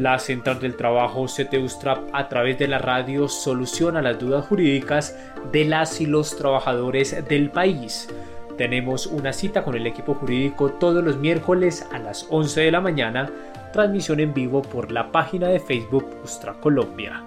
[0.00, 5.14] La Central del Trabajo CTUSTRAP a través de la radio soluciona las dudas jurídicas
[5.52, 8.08] de las y los trabajadores del país.
[8.56, 12.80] Tenemos una cita con el equipo jurídico todos los miércoles a las 11 de la
[12.80, 13.30] mañana,
[13.74, 17.22] transmisión en vivo por la página de Facebook Ustra Colombia.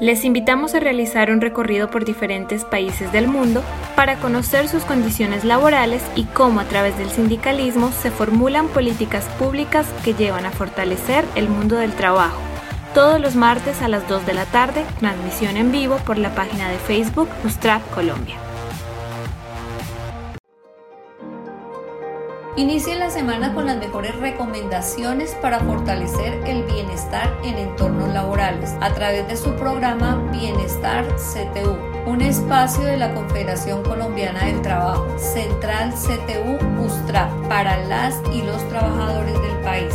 [0.00, 3.62] Les invitamos a realizar un recorrido por diferentes países del mundo
[3.96, 9.86] para conocer sus condiciones laborales y cómo a través del sindicalismo se formulan políticas públicas
[10.02, 12.40] que llevan a fortalecer el mundo del trabajo.
[12.94, 16.70] Todos los martes a las 2 de la tarde, transmisión en vivo por la página
[16.70, 18.49] de Facebook Ustrap Colombia.
[22.56, 28.92] Inicie la semana con las mejores recomendaciones para fortalecer el bienestar en entornos laborales a
[28.92, 31.76] través de su programa Bienestar CTU,
[32.10, 38.68] un espacio de la Confederación Colombiana del Trabajo, Central CTU USTRA, para las y los
[38.68, 39.94] trabajadores del país.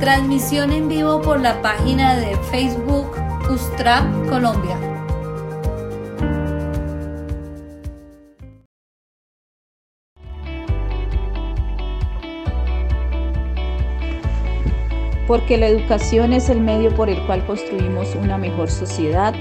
[0.00, 3.16] Transmisión en vivo por la página de Facebook
[3.48, 4.97] USTRA Colombia.
[15.28, 19.34] Porque la educación es el medio por el cual construimos una mejor sociedad,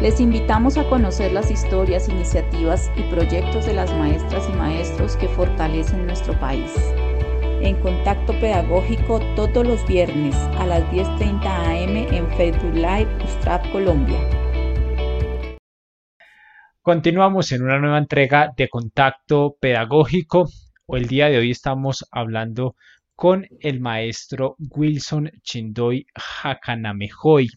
[0.00, 5.28] les invitamos a conocer las historias, iniciativas y proyectos de las maestras y maestros que
[5.28, 6.72] fortalecen nuestro país.
[7.60, 14.18] En contacto pedagógico todos los viernes a las 10.30 am en Facebook Live Ustrap Colombia.
[16.80, 20.48] Continuamos en una nueva entrega de contacto pedagógico.
[20.88, 22.74] El día de hoy estamos hablando
[23.16, 26.06] con el maestro Wilson Chindoy
[26.42, 27.48] Hakanamejoy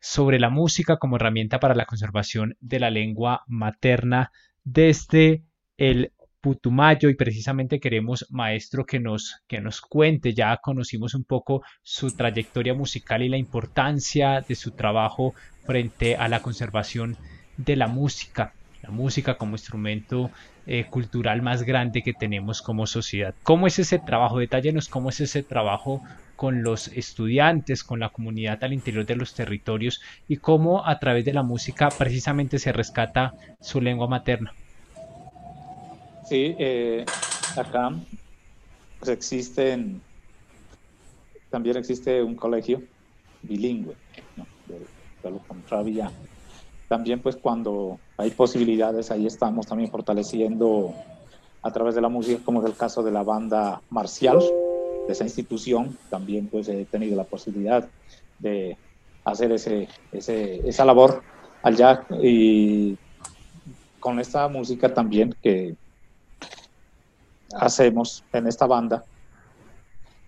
[0.00, 4.30] sobre la música como herramienta para la conservación de la lengua materna
[4.62, 5.42] desde
[5.78, 6.12] el
[6.42, 7.08] Putumayo.
[7.08, 10.34] Y precisamente queremos maestro que nos que nos cuente.
[10.34, 15.34] Ya conocimos un poco su trayectoria musical y la importancia de su trabajo
[15.64, 17.16] frente a la conservación
[17.56, 20.30] de la música la música como instrumento
[20.66, 23.34] eh, cultural más grande que tenemos como sociedad.
[23.42, 24.38] ¿Cómo es ese trabajo?
[24.38, 26.02] Detállenos cómo es ese trabajo
[26.36, 31.24] con los estudiantes, con la comunidad al interior de los territorios y cómo a través
[31.24, 34.52] de la música precisamente se rescata su lengua materna.
[36.28, 37.04] Sí, eh,
[37.56, 37.92] acá
[38.98, 39.54] pues
[41.50, 42.82] también existe un colegio
[43.42, 43.94] bilingüe,
[44.36, 44.46] ¿no?
[44.66, 46.31] de, de
[46.92, 50.92] también pues cuando hay posibilidades, ahí estamos también fortaleciendo
[51.62, 54.42] a través de la música, como es el caso de la banda marcial
[55.06, 57.88] de esa institución, también pues he tenido la posibilidad
[58.38, 58.76] de
[59.24, 61.22] hacer ese, ese, esa labor
[61.62, 62.98] allá y
[63.98, 65.74] con esta música también que
[67.54, 69.02] hacemos en esta banda,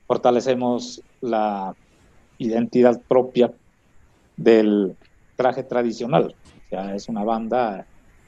[0.06, 1.76] fortalecemos la
[2.38, 3.52] identidad propia
[4.38, 4.96] del
[5.36, 6.34] traje tradicional
[6.94, 7.86] es una banda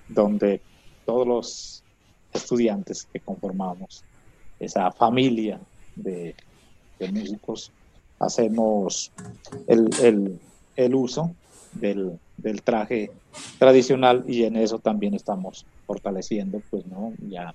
[0.09, 0.61] donde
[1.05, 1.83] todos los
[2.33, 4.05] estudiantes que conformamos
[4.59, 5.61] esa familia
[5.95, 6.35] de,
[7.13, 7.73] músicos
[8.19, 9.13] hacemos
[9.67, 10.39] el,
[10.95, 11.35] uso
[11.73, 12.19] del,
[12.65, 13.11] traje
[13.59, 17.55] tradicional y en eso también estamos fortaleciendo pues no ya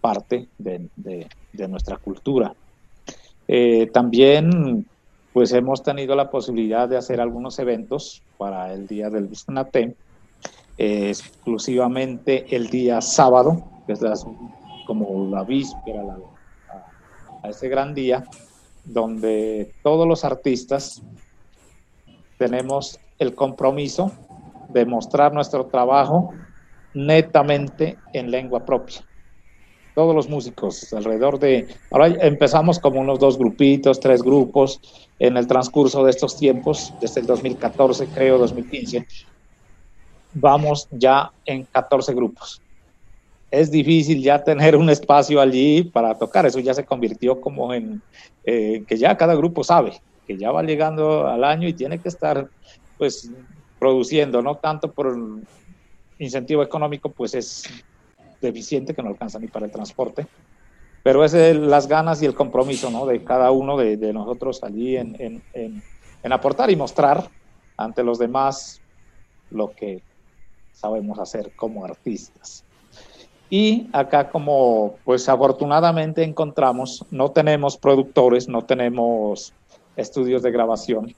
[0.00, 0.88] parte de,
[1.68, 2.54] nuestra cultura.
[3.48, 4.86] Eh, también
[5.36, 9.94] pues hemos tenido la posibilidad de hacer algunos eventos para el día del Bisnate,
[10.78, 14.00] exclusivamente el día sábado, que es
[14.86, 16.00] como la víspera,
[17.42, 18.24] a ese gran día
[18.86, 21.02] donde todos los artistas
[22.38, 24.12] tenemos el compromiso
[24.70, 26.32] de mostrar nuestro trabajo
[26.94, 29.04] netamente en lengua propia.
[29.96, 31.66] Todos los músicos alrededor de...
[31.90, 34.78] Ahora empezamos como unos dos grupitos, tres grupos
[35.18, 39.06] en el transcurso de estos tiempos, desde el 2014 creo, 2015.
[40.34, 42.60] Vamos ya en 14 grupos.
[43.50, 48.02] Es difícil ya tener un espacio allí para tocar, eso ya se convirtió como en
[48.44, 52.08] eh, que ya cada grupo sabe que ya va llegando al año y tiene que
[52.08, 52.48] estar
[52.98, 53.30] pues
[53.78, 55.16] produciendo, no tanto por
[56.18, 57.64] incentivo económico, pues es
[58.40, 60.26] deficiente que no alcanza ni para el transporte,
[61.02, 65.82] pero es las ganas y el compromiso de cada uno de, nosotros allí en, en,
[66.22, 67.28] en, aportar y mostrar
[67.76, 68.80] ante los demás
[69.50, 70.02] lo que
[70.72, 72.64] sabemos hacer como artistas.
[73.48, 79.52] Y acá como pues afortunadamente encontramos, no tenemos productores, no tenemos
[79.94, 81.14] estudios de grabación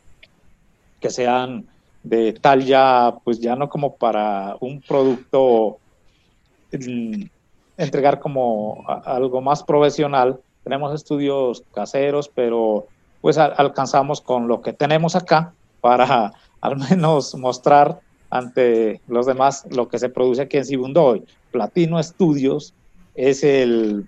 [1.01, 1.67] que sean
[2.03, 5.79] de tal ya, pues ya no como para un producto
[7.77, 10.41] entregar como algo más profesional.
[10.65, 12.87] Tenemos estudios caseros, pero
[13.21, 18.01] pues alcanzamos con lo que tenemos acá para al menos mostrar
[18.31, 21.25] ante los demás lo que se produce aquí en Sibundoy.
[21.51, 22.75] Platino Estudios
[23.15, 24.07] es el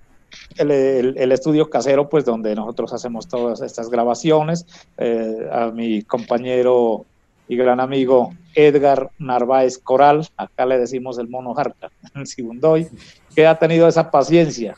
[0.56, 4.66] el, estudio casero, pues donde nosotros hacemos todas estas grabaciones.
[4.98, 7.06] Eh, a mi compañero
[7.50, 12.86] y gran amigo Edgar Narváez Coral, acá le decimos el mono jarca, en Sibundoy,
[13.34, 14.76] que ha tenido esa paciencia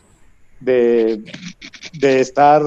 [0.58, 1.22] de,
[2.00, 2.62] estar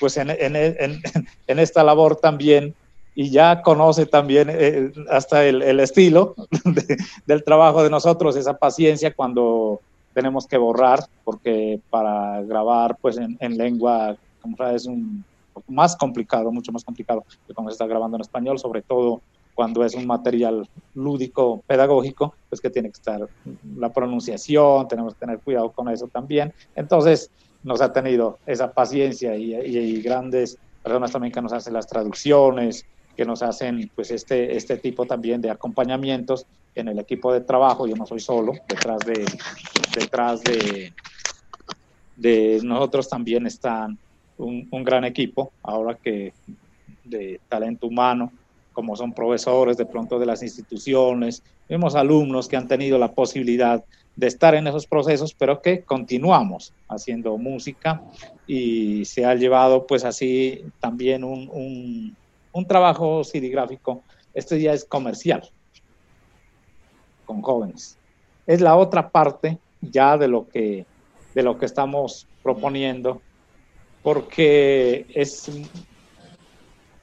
[0.00, 2.74] pues en, en, esta labor también
[3.14, 6.34] y ya conoce también eh, hasta el, estilo
[7.26, 9.80] del trabajo de nosotros, esa paciencia cuando
[10.12, 15.24] tenemos que borrar, porque para grabar pues en, lengua, como sabes, es un
[15.68, 19.20] más complicado, mucho más complicado que cuando se está grabando en español, sobre todo
[19.56, 23.26] cuando es un material lúdico, pedagógico, pues que tiene que estar
[23.76, 26.52] la pronunciación, tenemos que tener cuidado con eso también.
[26.74, 27.30] Entonces,
[27.64, 32.84] nos ha tenido esa paciencia y, y grandes personas también que nos hacen las traducciones,
[33.16, 37.86] que nos hacen pues este, este tipo también de acompañamientos en el equipo de trabajo.
[37.86, 39.24] Yo no soy solo, detrás de,
[39.98, 40.92] detrás de,
[42.62, 43.96] nosotros también están
[44.36, 46.34] un gran equipo, ahora que
[47.04, 48.30] de talento humano,
[48.76, 53.82] como son profesores de pronto de las instituciones, vemos alumnos que han tenido la posibilidad
[54.14, 58.02] de estar en esos procesos, pero que continuamos haciendo música
[58.46, 62.14] y se ha llevado pues así también un
[62.56, 65.46] un trabajo sidigráfico, este ya es comercial,
[67.26, 67.98] con jóvenes.
[68.46, 70.86] Es la otra parte ya de lo que,
[71.34, 73.20] de lo que estamos proponiendo,
[74.02, 75.50] porque es,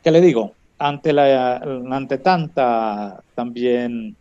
[0.03, 0.53] ¿qué le digo?
[0.83, 1.55] Ante, la,
[1.91, 4.17] ante tanta también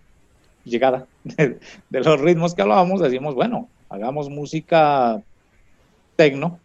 [0.65, 1.59] llegada de,
[1.91, 5.21] los ritmos que hablábamos, decimos, bueno, hagamos música
[6.15, 6.61] tecno,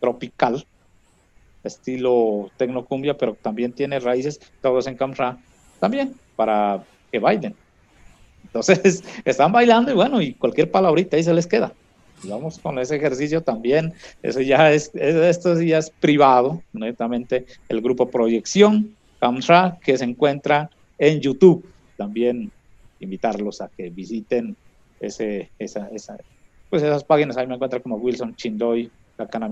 [0.00, 0.66] tropical,
[1.64, 5.38] estilo tecnocumbia, pero también tiene raíces, todos en Camra,
[5.80, 7.54] también para que bailen.
[8.44, 11.72] Entonces, están bailando y bueno, y cualquier palabrita ahí se les queda.
[12.24, 18.10] vamos con ese ejercicio también, eso ya es, esto ya es privado, netamente el grupo
[18.10, 18.97] Proyección
[19.82, 21.64] Que se encuentra en YouTube.
[21.96, 22.50] También
[23.00, 24.56] invitarlos a que visiten
[24.98, 28.90] pues esas páginas, ahí me encuentran como Wilson Chindoy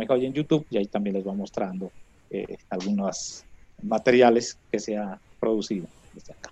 [0.09, 1.91] hoy en YouTube y ahí también les va mostrando
[2.31, 3.45] eh, algunos
[3.83, 6.51] materiales que se ha producido desde acá.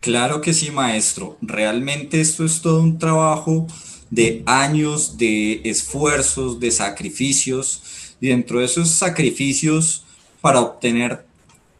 [0.00, 1.36] Claro que sí, maestro.
[1.40, 3.66] Realmente esto es todo un trabajo
[4.10, 10.04] de años de esfuerzos, de sacrificios, y dentro de esos sacrificios
[10.40, 11.25] para obtener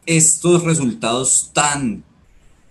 [0.07, 2.03] estos resultados tan,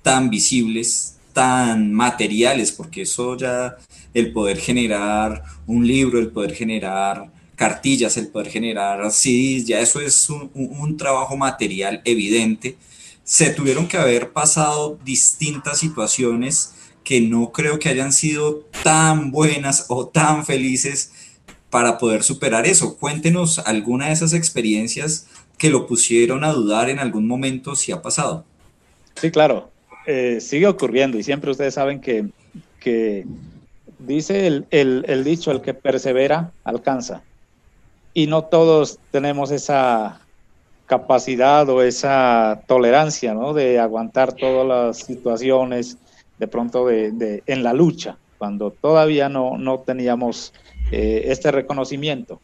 [0.02, 3.76] tan visibles, tan materiales, porque eso ya,
[4.14, 10.00] el poder generar un libro, el poder generar cartillas, el poder generar CDs, ya eso
[10.00, 12.76] es un, trabajo material evidente.
[13.22, 16.72] Se tuvieron que haber pasado distintas situaciones
[17.04, 21.12] que no creo que hayan sido tan buenas o tan felices
[21.68, 22.96] para poder superar eso.
[22.96, 25.26] Cuéntenos alguna de esas experiencias
[25.58, 28.44] que lo pusieron a dudar en algún momento si ha pasado.
[29.14, 29.70] Sí, claro,
[30.06, 32.26] eh, sigue ocurriendo y siempre ustedes saben que,
[32.80, 33.24] que
[33.98, 37.22] dice el, el dicho, el que persevera alcanza
[38.16, 40.20] y no todos tenemos esa
[40.86, 43.52] capacidad o esa tolerancia, ¿no?
[43.52, 45.98] De aguantar todas las situaciones
[46.38, 50.54] de pronto de, en la lucha, cuando todavía no, no teníamos
[50.92, 52.40] eh, este reconocimiento.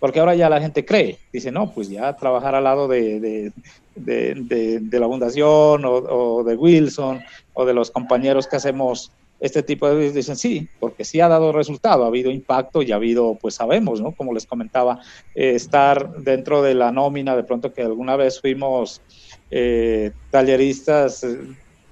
[0.00, 3.52] Porque ahora ya la gente cree, dice, no, pues ya trabajar al lado de,
[3.94, 7.20] la fundación o, de Wilson
[7.52, 11.52] o de los compañeros que hacemos este tipo de dicen sí, porque sí ha dado
[11.52, 14.12] resultado, ha habido impacto y ha habido, pues sabemos, ¿no?
[14.12, 15.00] Como les comentaba,
[15.34, 19.00] eh, estar dentro de la nómina, de pronto que alguna vez fuimos
[19.50, 21.38] eh, talleristas eh,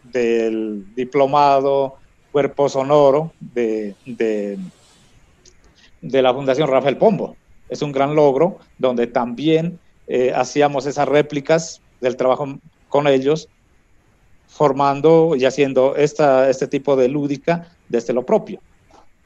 [0.04, 1.96] del diplomado
[2.32, 4.58] Cuerpo Sonoro de, de,
[6.02, 7.34] de la Fundación Rafael Pombo.
[7.68, 9.78] Es un gran logro donde también
[10.34, 12.58] hacíamos esas réplicas del trabajo
[12.88, 13.48] con ellos
[14.48, 18.60] formando y haciendo esta, este tipo de lúdica desde lo propio.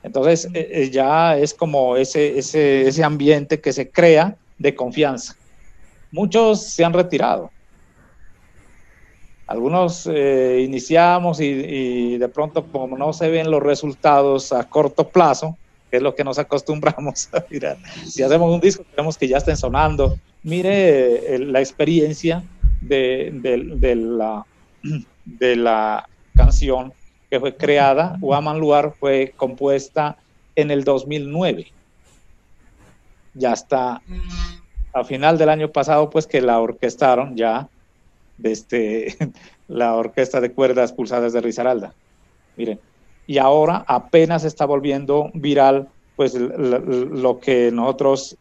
[0.03, 5.37] Entonces eh, eh, ya es como ese, ese, ese, ambiente que se crea de confianza.
[6.11, 7.51] Muchos se han retirado.
[9.47, 15.09] Algunos eh, iniciamos y, y, de pronto como no se ven los resultados a corto
[15.09, 15.57] plazo,
[15.97, 17.77] es lo que nos acostumbramos a mirar,
[18.07, 20.19] si hacemos un disco queremos que ya estén sonando.
[20.43, 22.43] Mire la experiencia
[22.81, 23.31] de,
[25.57, 26.93] la canción
[27.31, 30.17] que fue creada, Woman Luar fue compuesta
[30.57, 31.73] en el 2009.
[33.35, 34.03] Ya está
[34.93, 37.69] a final del año pasado, pues que la orquestaron ya
[38.37, 39.33] desde este,
[39.69, 41.95] la orquesta de cuerdas pulsadas de Risaralda.
[42.57, 42.79] Miren,
[43.33, 48.37] y ahora apenas está volviendo viral, pues lo que nosotros,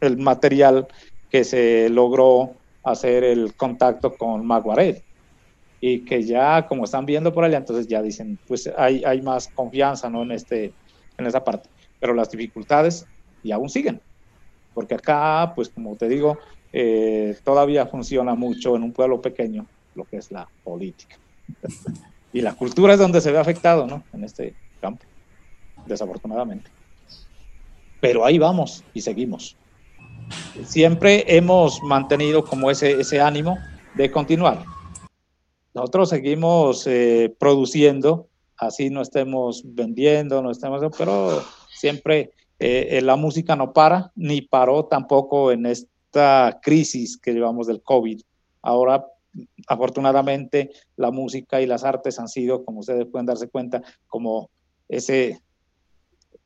[0.00, 0.88] el material
[1.30, 5.04] que se logró hacer el contacto con Maguaret
[5.80, 9.46] y que ya como están viendo por allá, entonces ya dicen, pues hay, hay más
[9.46, 10.24] confianza ¿no?
[10.24, 10.72] en, este,
[11.16, 11.68] en esa parte.
[12.00, 13.06] Pero las dificultades
[13.44, 14.00] y aún siguen,
[14.74, 16.36] porque acá, pues como te digo,
[16.72, 21.16] eh, todavía funciona mucho en un pueblo pequeño lo que es la política.
[22.32, 24.02] y la cultura es donde se ve afectado, ¿no?
[24.12, 25.04] En este campo,
[25.86, 26.70] desafortunadamente.
[28.00, 29.56] Pero ahí vamos y seguimos.
[30.64, 33.58] Siempre hemos mantenido como ese, ese ánimo
[33.94, 34.64] de continuar
[35.74, 43.16] nosotros seguimos eh, produciendo, así no estemos vendiendo, no estemos, pero siempre eh, eh, la
[43.16, 48.20] música no para, ni paró tampoco en esta crisis que llevamos del COVID.
[48.62, 49.06] Ahora,
[49.66, 54.50] afortunadamente, la música y las artes han sido, como ustedes pueden darse cuenta, como
[54.88, 55.40] ese,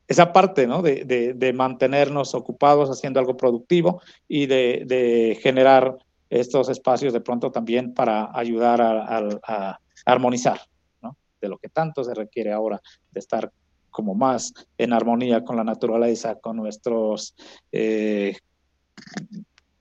[0.07, 0.81] esa parte ¿no?
[0.81, 5.97] de, de, mantenernos ocupados haciendo algo productivo y de, de generar
[6.29, 10.59] estos espacios de pronto también para ayudar a, armonizar,
[11.01, 11.17] ¿no?
[11.41, 12.81] De lo que tanto se requiere ahora
[13.11, 13.51] de estar
[13.89, 17.33] como más en armonía con la naturaleza, con nuestros
[17.71, 18.35] eh,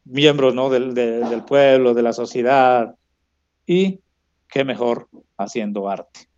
[0.04, 0.70] miembros ¿no?
[0.70, 2.94] del, del, pueblo, de la sociedad,
[3.66, 4.00] y
[4.48, 6.28] qué mejor haciendo arte.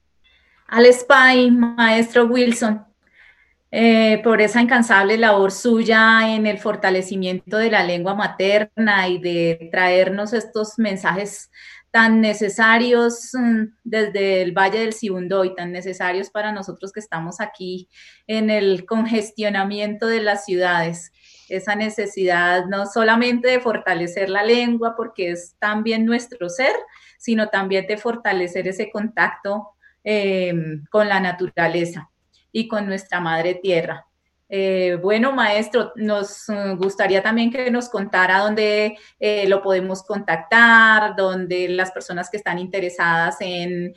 [0.68, 2.84] Al Spy, maestro Wilson,
[3.70, 9.68] eh, por esa incansable labor suya en el fortalecimiento de la lengua materna y de
[9.70, 11.50] traernos estos mensajes
[11.90, 17.40] tan necesarios mm, desde el Valle del Sibundo y tan necesarios para nosotros que estamos
[17.40, 17.88] aquí
[18.26, 21.10] en el congestionamiento de las ciudades.
[21.48, 26.74] Esa necesidad no solamente de fortalecer la lengua, porque es también nuestro ser,
[27.18, 29.70] sino también de fortalecer ese contacto
[30.04, 30.54] eh,
[30.90, 32.10] con la naturaleza
[32.52, 34.06] y con nuestra madre tierra.
[34.48, 41.16] Eh, bueno, maestro, nos uh, gustaría también que nos contara dónde eh, lo podemos contactar,
[41.16, 43.92] dónde las personas que están interesadas en,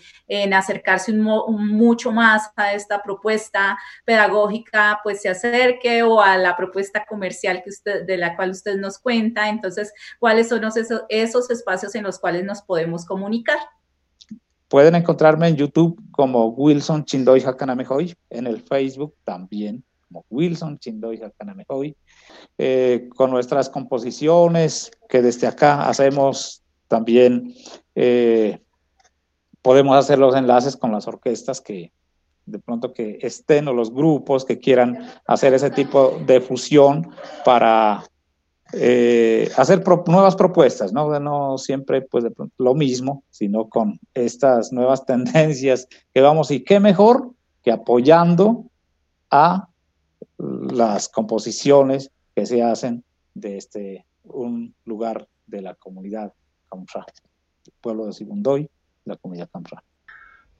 [0.51, 7.61] acercarse mucho más a esta propuesta pedagógica, pues se acerque o a la propuesta comercial
[7.63, 9.49] que usted, de la cual usted nos cuenta.
[9.49, 13.57] Entonces, ¿cuáles son esos, esos espacios en los cuales nos podemos comunicar?
[14.67, 21.21] Pueden encontrarme en YouTube como Wilson Chindoy Hakanamehoy, en el Facebook también como Wilson Chindoy
[21.21, 21.95] Hakanamehoy,
[22.57, 27.53] eh, con nuestras composiciones que desde acá hacemos también,
[27.95, 28.59] eh,
[29.61, 31.91] podemos hacer los enlaces con las orquestas que
[32.45, 37.11] de pronto que estén o los grupos que quieran hacer ese tipo de fusión
[37.45, 38.03] para
[38.73, 41.19] eh, hacer nuevas propuestas, ¿no?
[41.19, 42.25] no siempre pues
[42.57, 47.31] lo mismo, sino con estas nuevas tendencias que vamos y qué mejor
[47.61, 48.65] que apoyando
[49.29, 49.68] a
[50.39, 56.33] las composiciones que se hacen de este un lugar de la comunidad
[56.69, 57.05] Camfra,
[57.65, 58.69] el pueblo de Sigundoy,
[59.05, 59.83] la comunidad Camfra.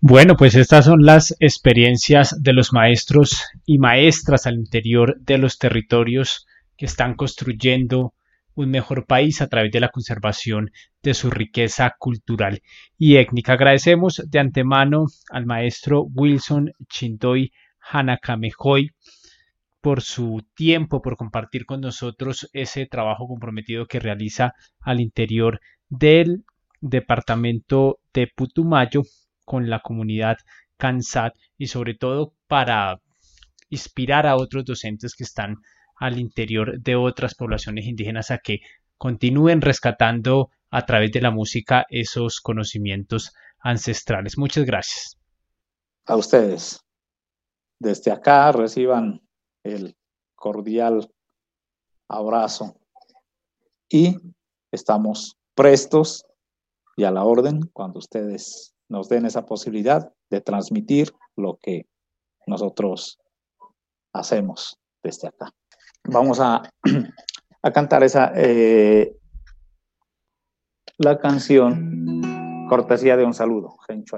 [0.02, 5.58] Bueno, pues estas son las experiencias de los maestros y maestras al interior de los
[5.58, 8.14] territorios que están construyendo
[8.56, 10.72] un mejor país a través de la conservación
[11.04, 12.62] de su riqueza cultural
[12.98, 13.54] y étnica.
[13.54, 17.52] Agradecemos de antemano al maestro Wilson Chindoy
[17.92, 18.92] Hanakamehoy
[19.82, 25.60] por su tiempo, por compartir con nosotros ese trabajo comprometido que realiza al interior
[25.90, 26.44] del
[26.82, 29.04] departamento de Putumayo
[29.46, 30.38] con la comunidad
[30.78, 33.02] CANSAT y sobre todo para
[33.70, 35.58] inspirar a otros docentes que están
[35.96, 38.60] al interior de otras poblaciones indígenas a que
[38.98, 44.38] continúen rescatando a través de la música esos conocimientos ancestrales.
[44.38, 45.18] Muchas gracias.
[46.06, 46.80] A ustedes.
[47.80, 49.22] Desde acá reciban
[49.64, 49.96] el
[50.36, 51.12] cordial
[52.08, 52.76] abrazo
[53.90, 54.16] y
[54.72, 56.26] estamos prestos
[56.96, 61.88] y a la orden cuando ustedes nos den esa posibilidad de transmitir lo que
[62.48, 63.20] nosotros
[64.14, 65.52] hacemos desde acá.
[66.06, 66.64] Vamos a,
[67.62, 69.16] a cantar esa eh,
[70.98, 74.18] la canción Cortesía de un saludo, Gencho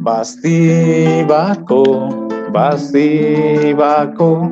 [0.00, 2.08] Basti Baco,
[2.48, 4.48] Basti Baco,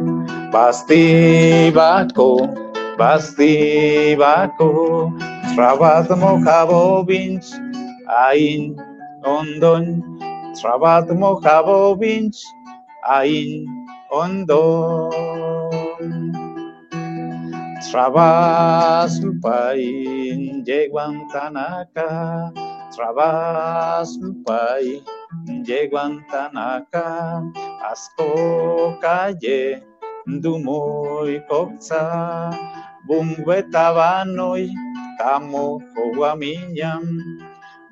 [0.52, 2.52] Basti Baco,
[3.00, 5.08] Basti Baco,
[5.56, 7.48] Trabat Mojabo Binch,
[8.28, 8.76] Ain
[9.24, 10.04] Ondon,
[10.60, 12.44] Trabat Mojabo Binch,
[13.08, 13.64] Ain
[14.12, 15.48] Ondon.
[17.88, 21.24] Trabas Lupain, Yeguan
[22.98, 25.02] Lupain,
[25.46, 27.46] Yeguantanaka,
[27.86, 29.82] Asko Calle,
[30.26, 32.50] Dumoy Coxa,
[33.06, 34.70] Bungüetabanoi,
[35.18, 37.04] Tamo Joguamiñam,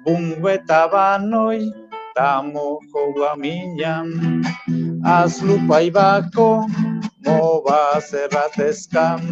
[0.04, 1.70] Bungüetabanoi,
[2.16, 4.42] Tamo Joguamiñam,
[5.04, 6.66] Aslupaibaco,
[7.24, 9.22] Mova Serratescam,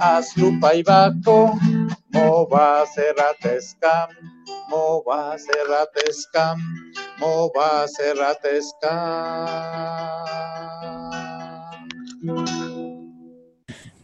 [0.00, 1.58] Aslupaibaco,
[2.12, 4.37] Mova Serratescam,
[4.68, 6.58] Mova Serratescam,
[7.18, 7.86] Mova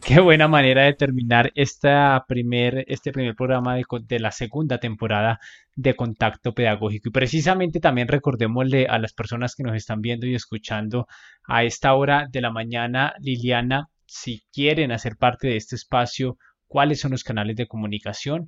[0.01, 5.39] Qué buena manera de terminar esta primer, este primer programa de, de, la segunda temporada
[5.75, 7.09] de Contacto Pedagógico.
[7.09, 11.07] Y precisamente también recordémosle a las personas que nos están viendo y escuchando
[11.47, 16.37] a esta hora de la mañana, Liliana, si quieren hacer parte de este espacio,
[16.67, 18.45] cuáles son los canales de comunicación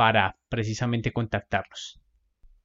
[0.00, 2.00] para precisamente contactarlos.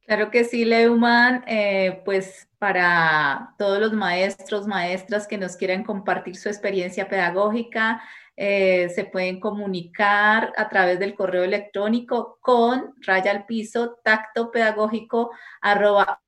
[0.06, 6.36] Claro que sí, Leuman, eh, pues para todos los maestros, maestras que nos quieran compartir
[6.36, 8.02] su experiencia pedagógica,
[8.38, 15.30] eh, se pueden comunicar a través del correo electrónico con raya al piso tacto pedagógico
[15.60, 16.22] arroba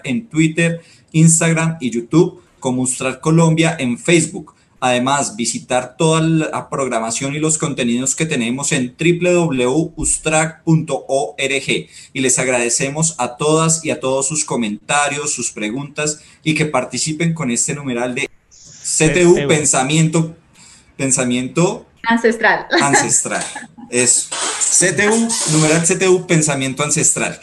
[0.04, 4.55] en Twitter, Instagram y YouTube, como Ustrac Colombia en Facebook.
[4.80, 11.88] Además, visitar toda la programación y los contenidos que tenemos en www.ustrac.org.
[12.12, 17.34] Y les agradecemos a todas y a todos sus comentarios, sus preguntas y que participen
[17.34, 20.36] con este numeral de CTU, Pensamiento,
[20.96, 22.66] Pensamiento Ancestral.
[22.80, 23.44] Ancestral.
[23.90, 24.28] Es
[24.78, 27.38] CTU, numeral CTU, Pensamiento Ancestral.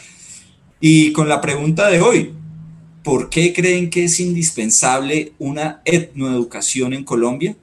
[0.80, 2.34] Y con la pregunta de hoy,
[3.04, 7.54] ¿Por qué creen que es indispensable una etnoeducación en Colombia?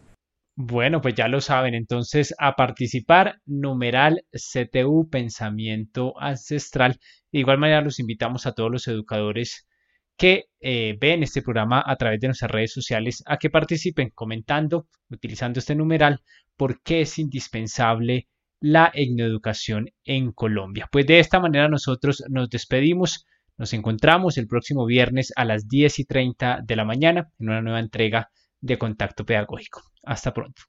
[0.56, 7.00] Bueno, pues ya lo saben, entonces a participar, numeral CTU Pensamiento Ancestral.
[7.32, 9.68] De igual manera los invitamos a todos los educadores
[10.16, 14.88] que eh, ven este programa a través de nuestras redes sociales a que participen comentando,
[15.10, 16.22] utilizando este numeral,
[16.56, 18.28] por qué es indispensable
[18.60, 20.88] la etnoeducación en Colombia.
[20.92, 23.26] Pues de esta manera nosotros nos despedimos.
[23.62, 27.62] Nos encontramos el próximo viernes a las 10 y 30 de la mañana en una
[27.62, 29.84] nueva entrega de Contacto Pedagógico.
[30.02, 30.64] Hasta pronto.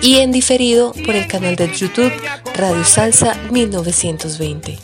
[0.01, 2.13] y en diferido por el canal de YouTube
[2.55, 4.79] Radio Salsa 1920.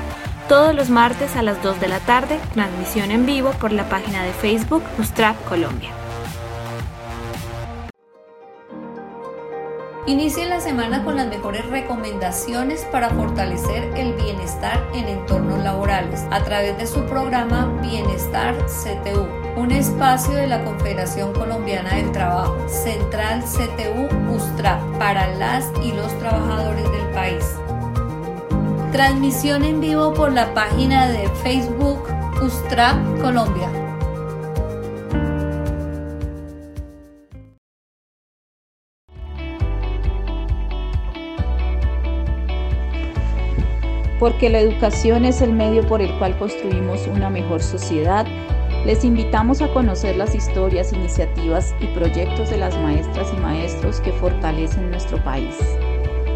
[0.48, 4.24] Todos los martes a las 2 de la tarde, transmisión en vivo por la página
[4.24, 6.01] de Facebook Ustrap Colombia.
[10.08, 16.44] Inicie la semana con las mejores recomendaciones para fortalecer el bienestar en entornos laborales a
[16.44, 23.44] través de su programa Bienestar CTU, un espacio de la Confederación Colombiana del Trabajo, Central
[23.44, 27.46] CTU USTRA, para las y los trabajadores del país.
[28.92, 32.02] Transmisión en vivo por la página de Facebook
[32.42, 33.81] USTRA Colombia.
[44.22, 48.28] Porque la educación es el medio por el cual construimos una mejor sociedad,
[48.86, 54.12] les invitamos a conocer las historias, iniciativas y proyectos de las maestras y maestros que
[54.12, 55.58] fortalecen nuestro país.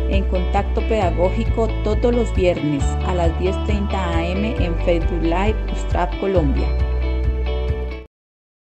[0.10, 6.85] En contacto pedagógico todos los viernes a las 10.30 am en Facebook Live Ustrap Colombia.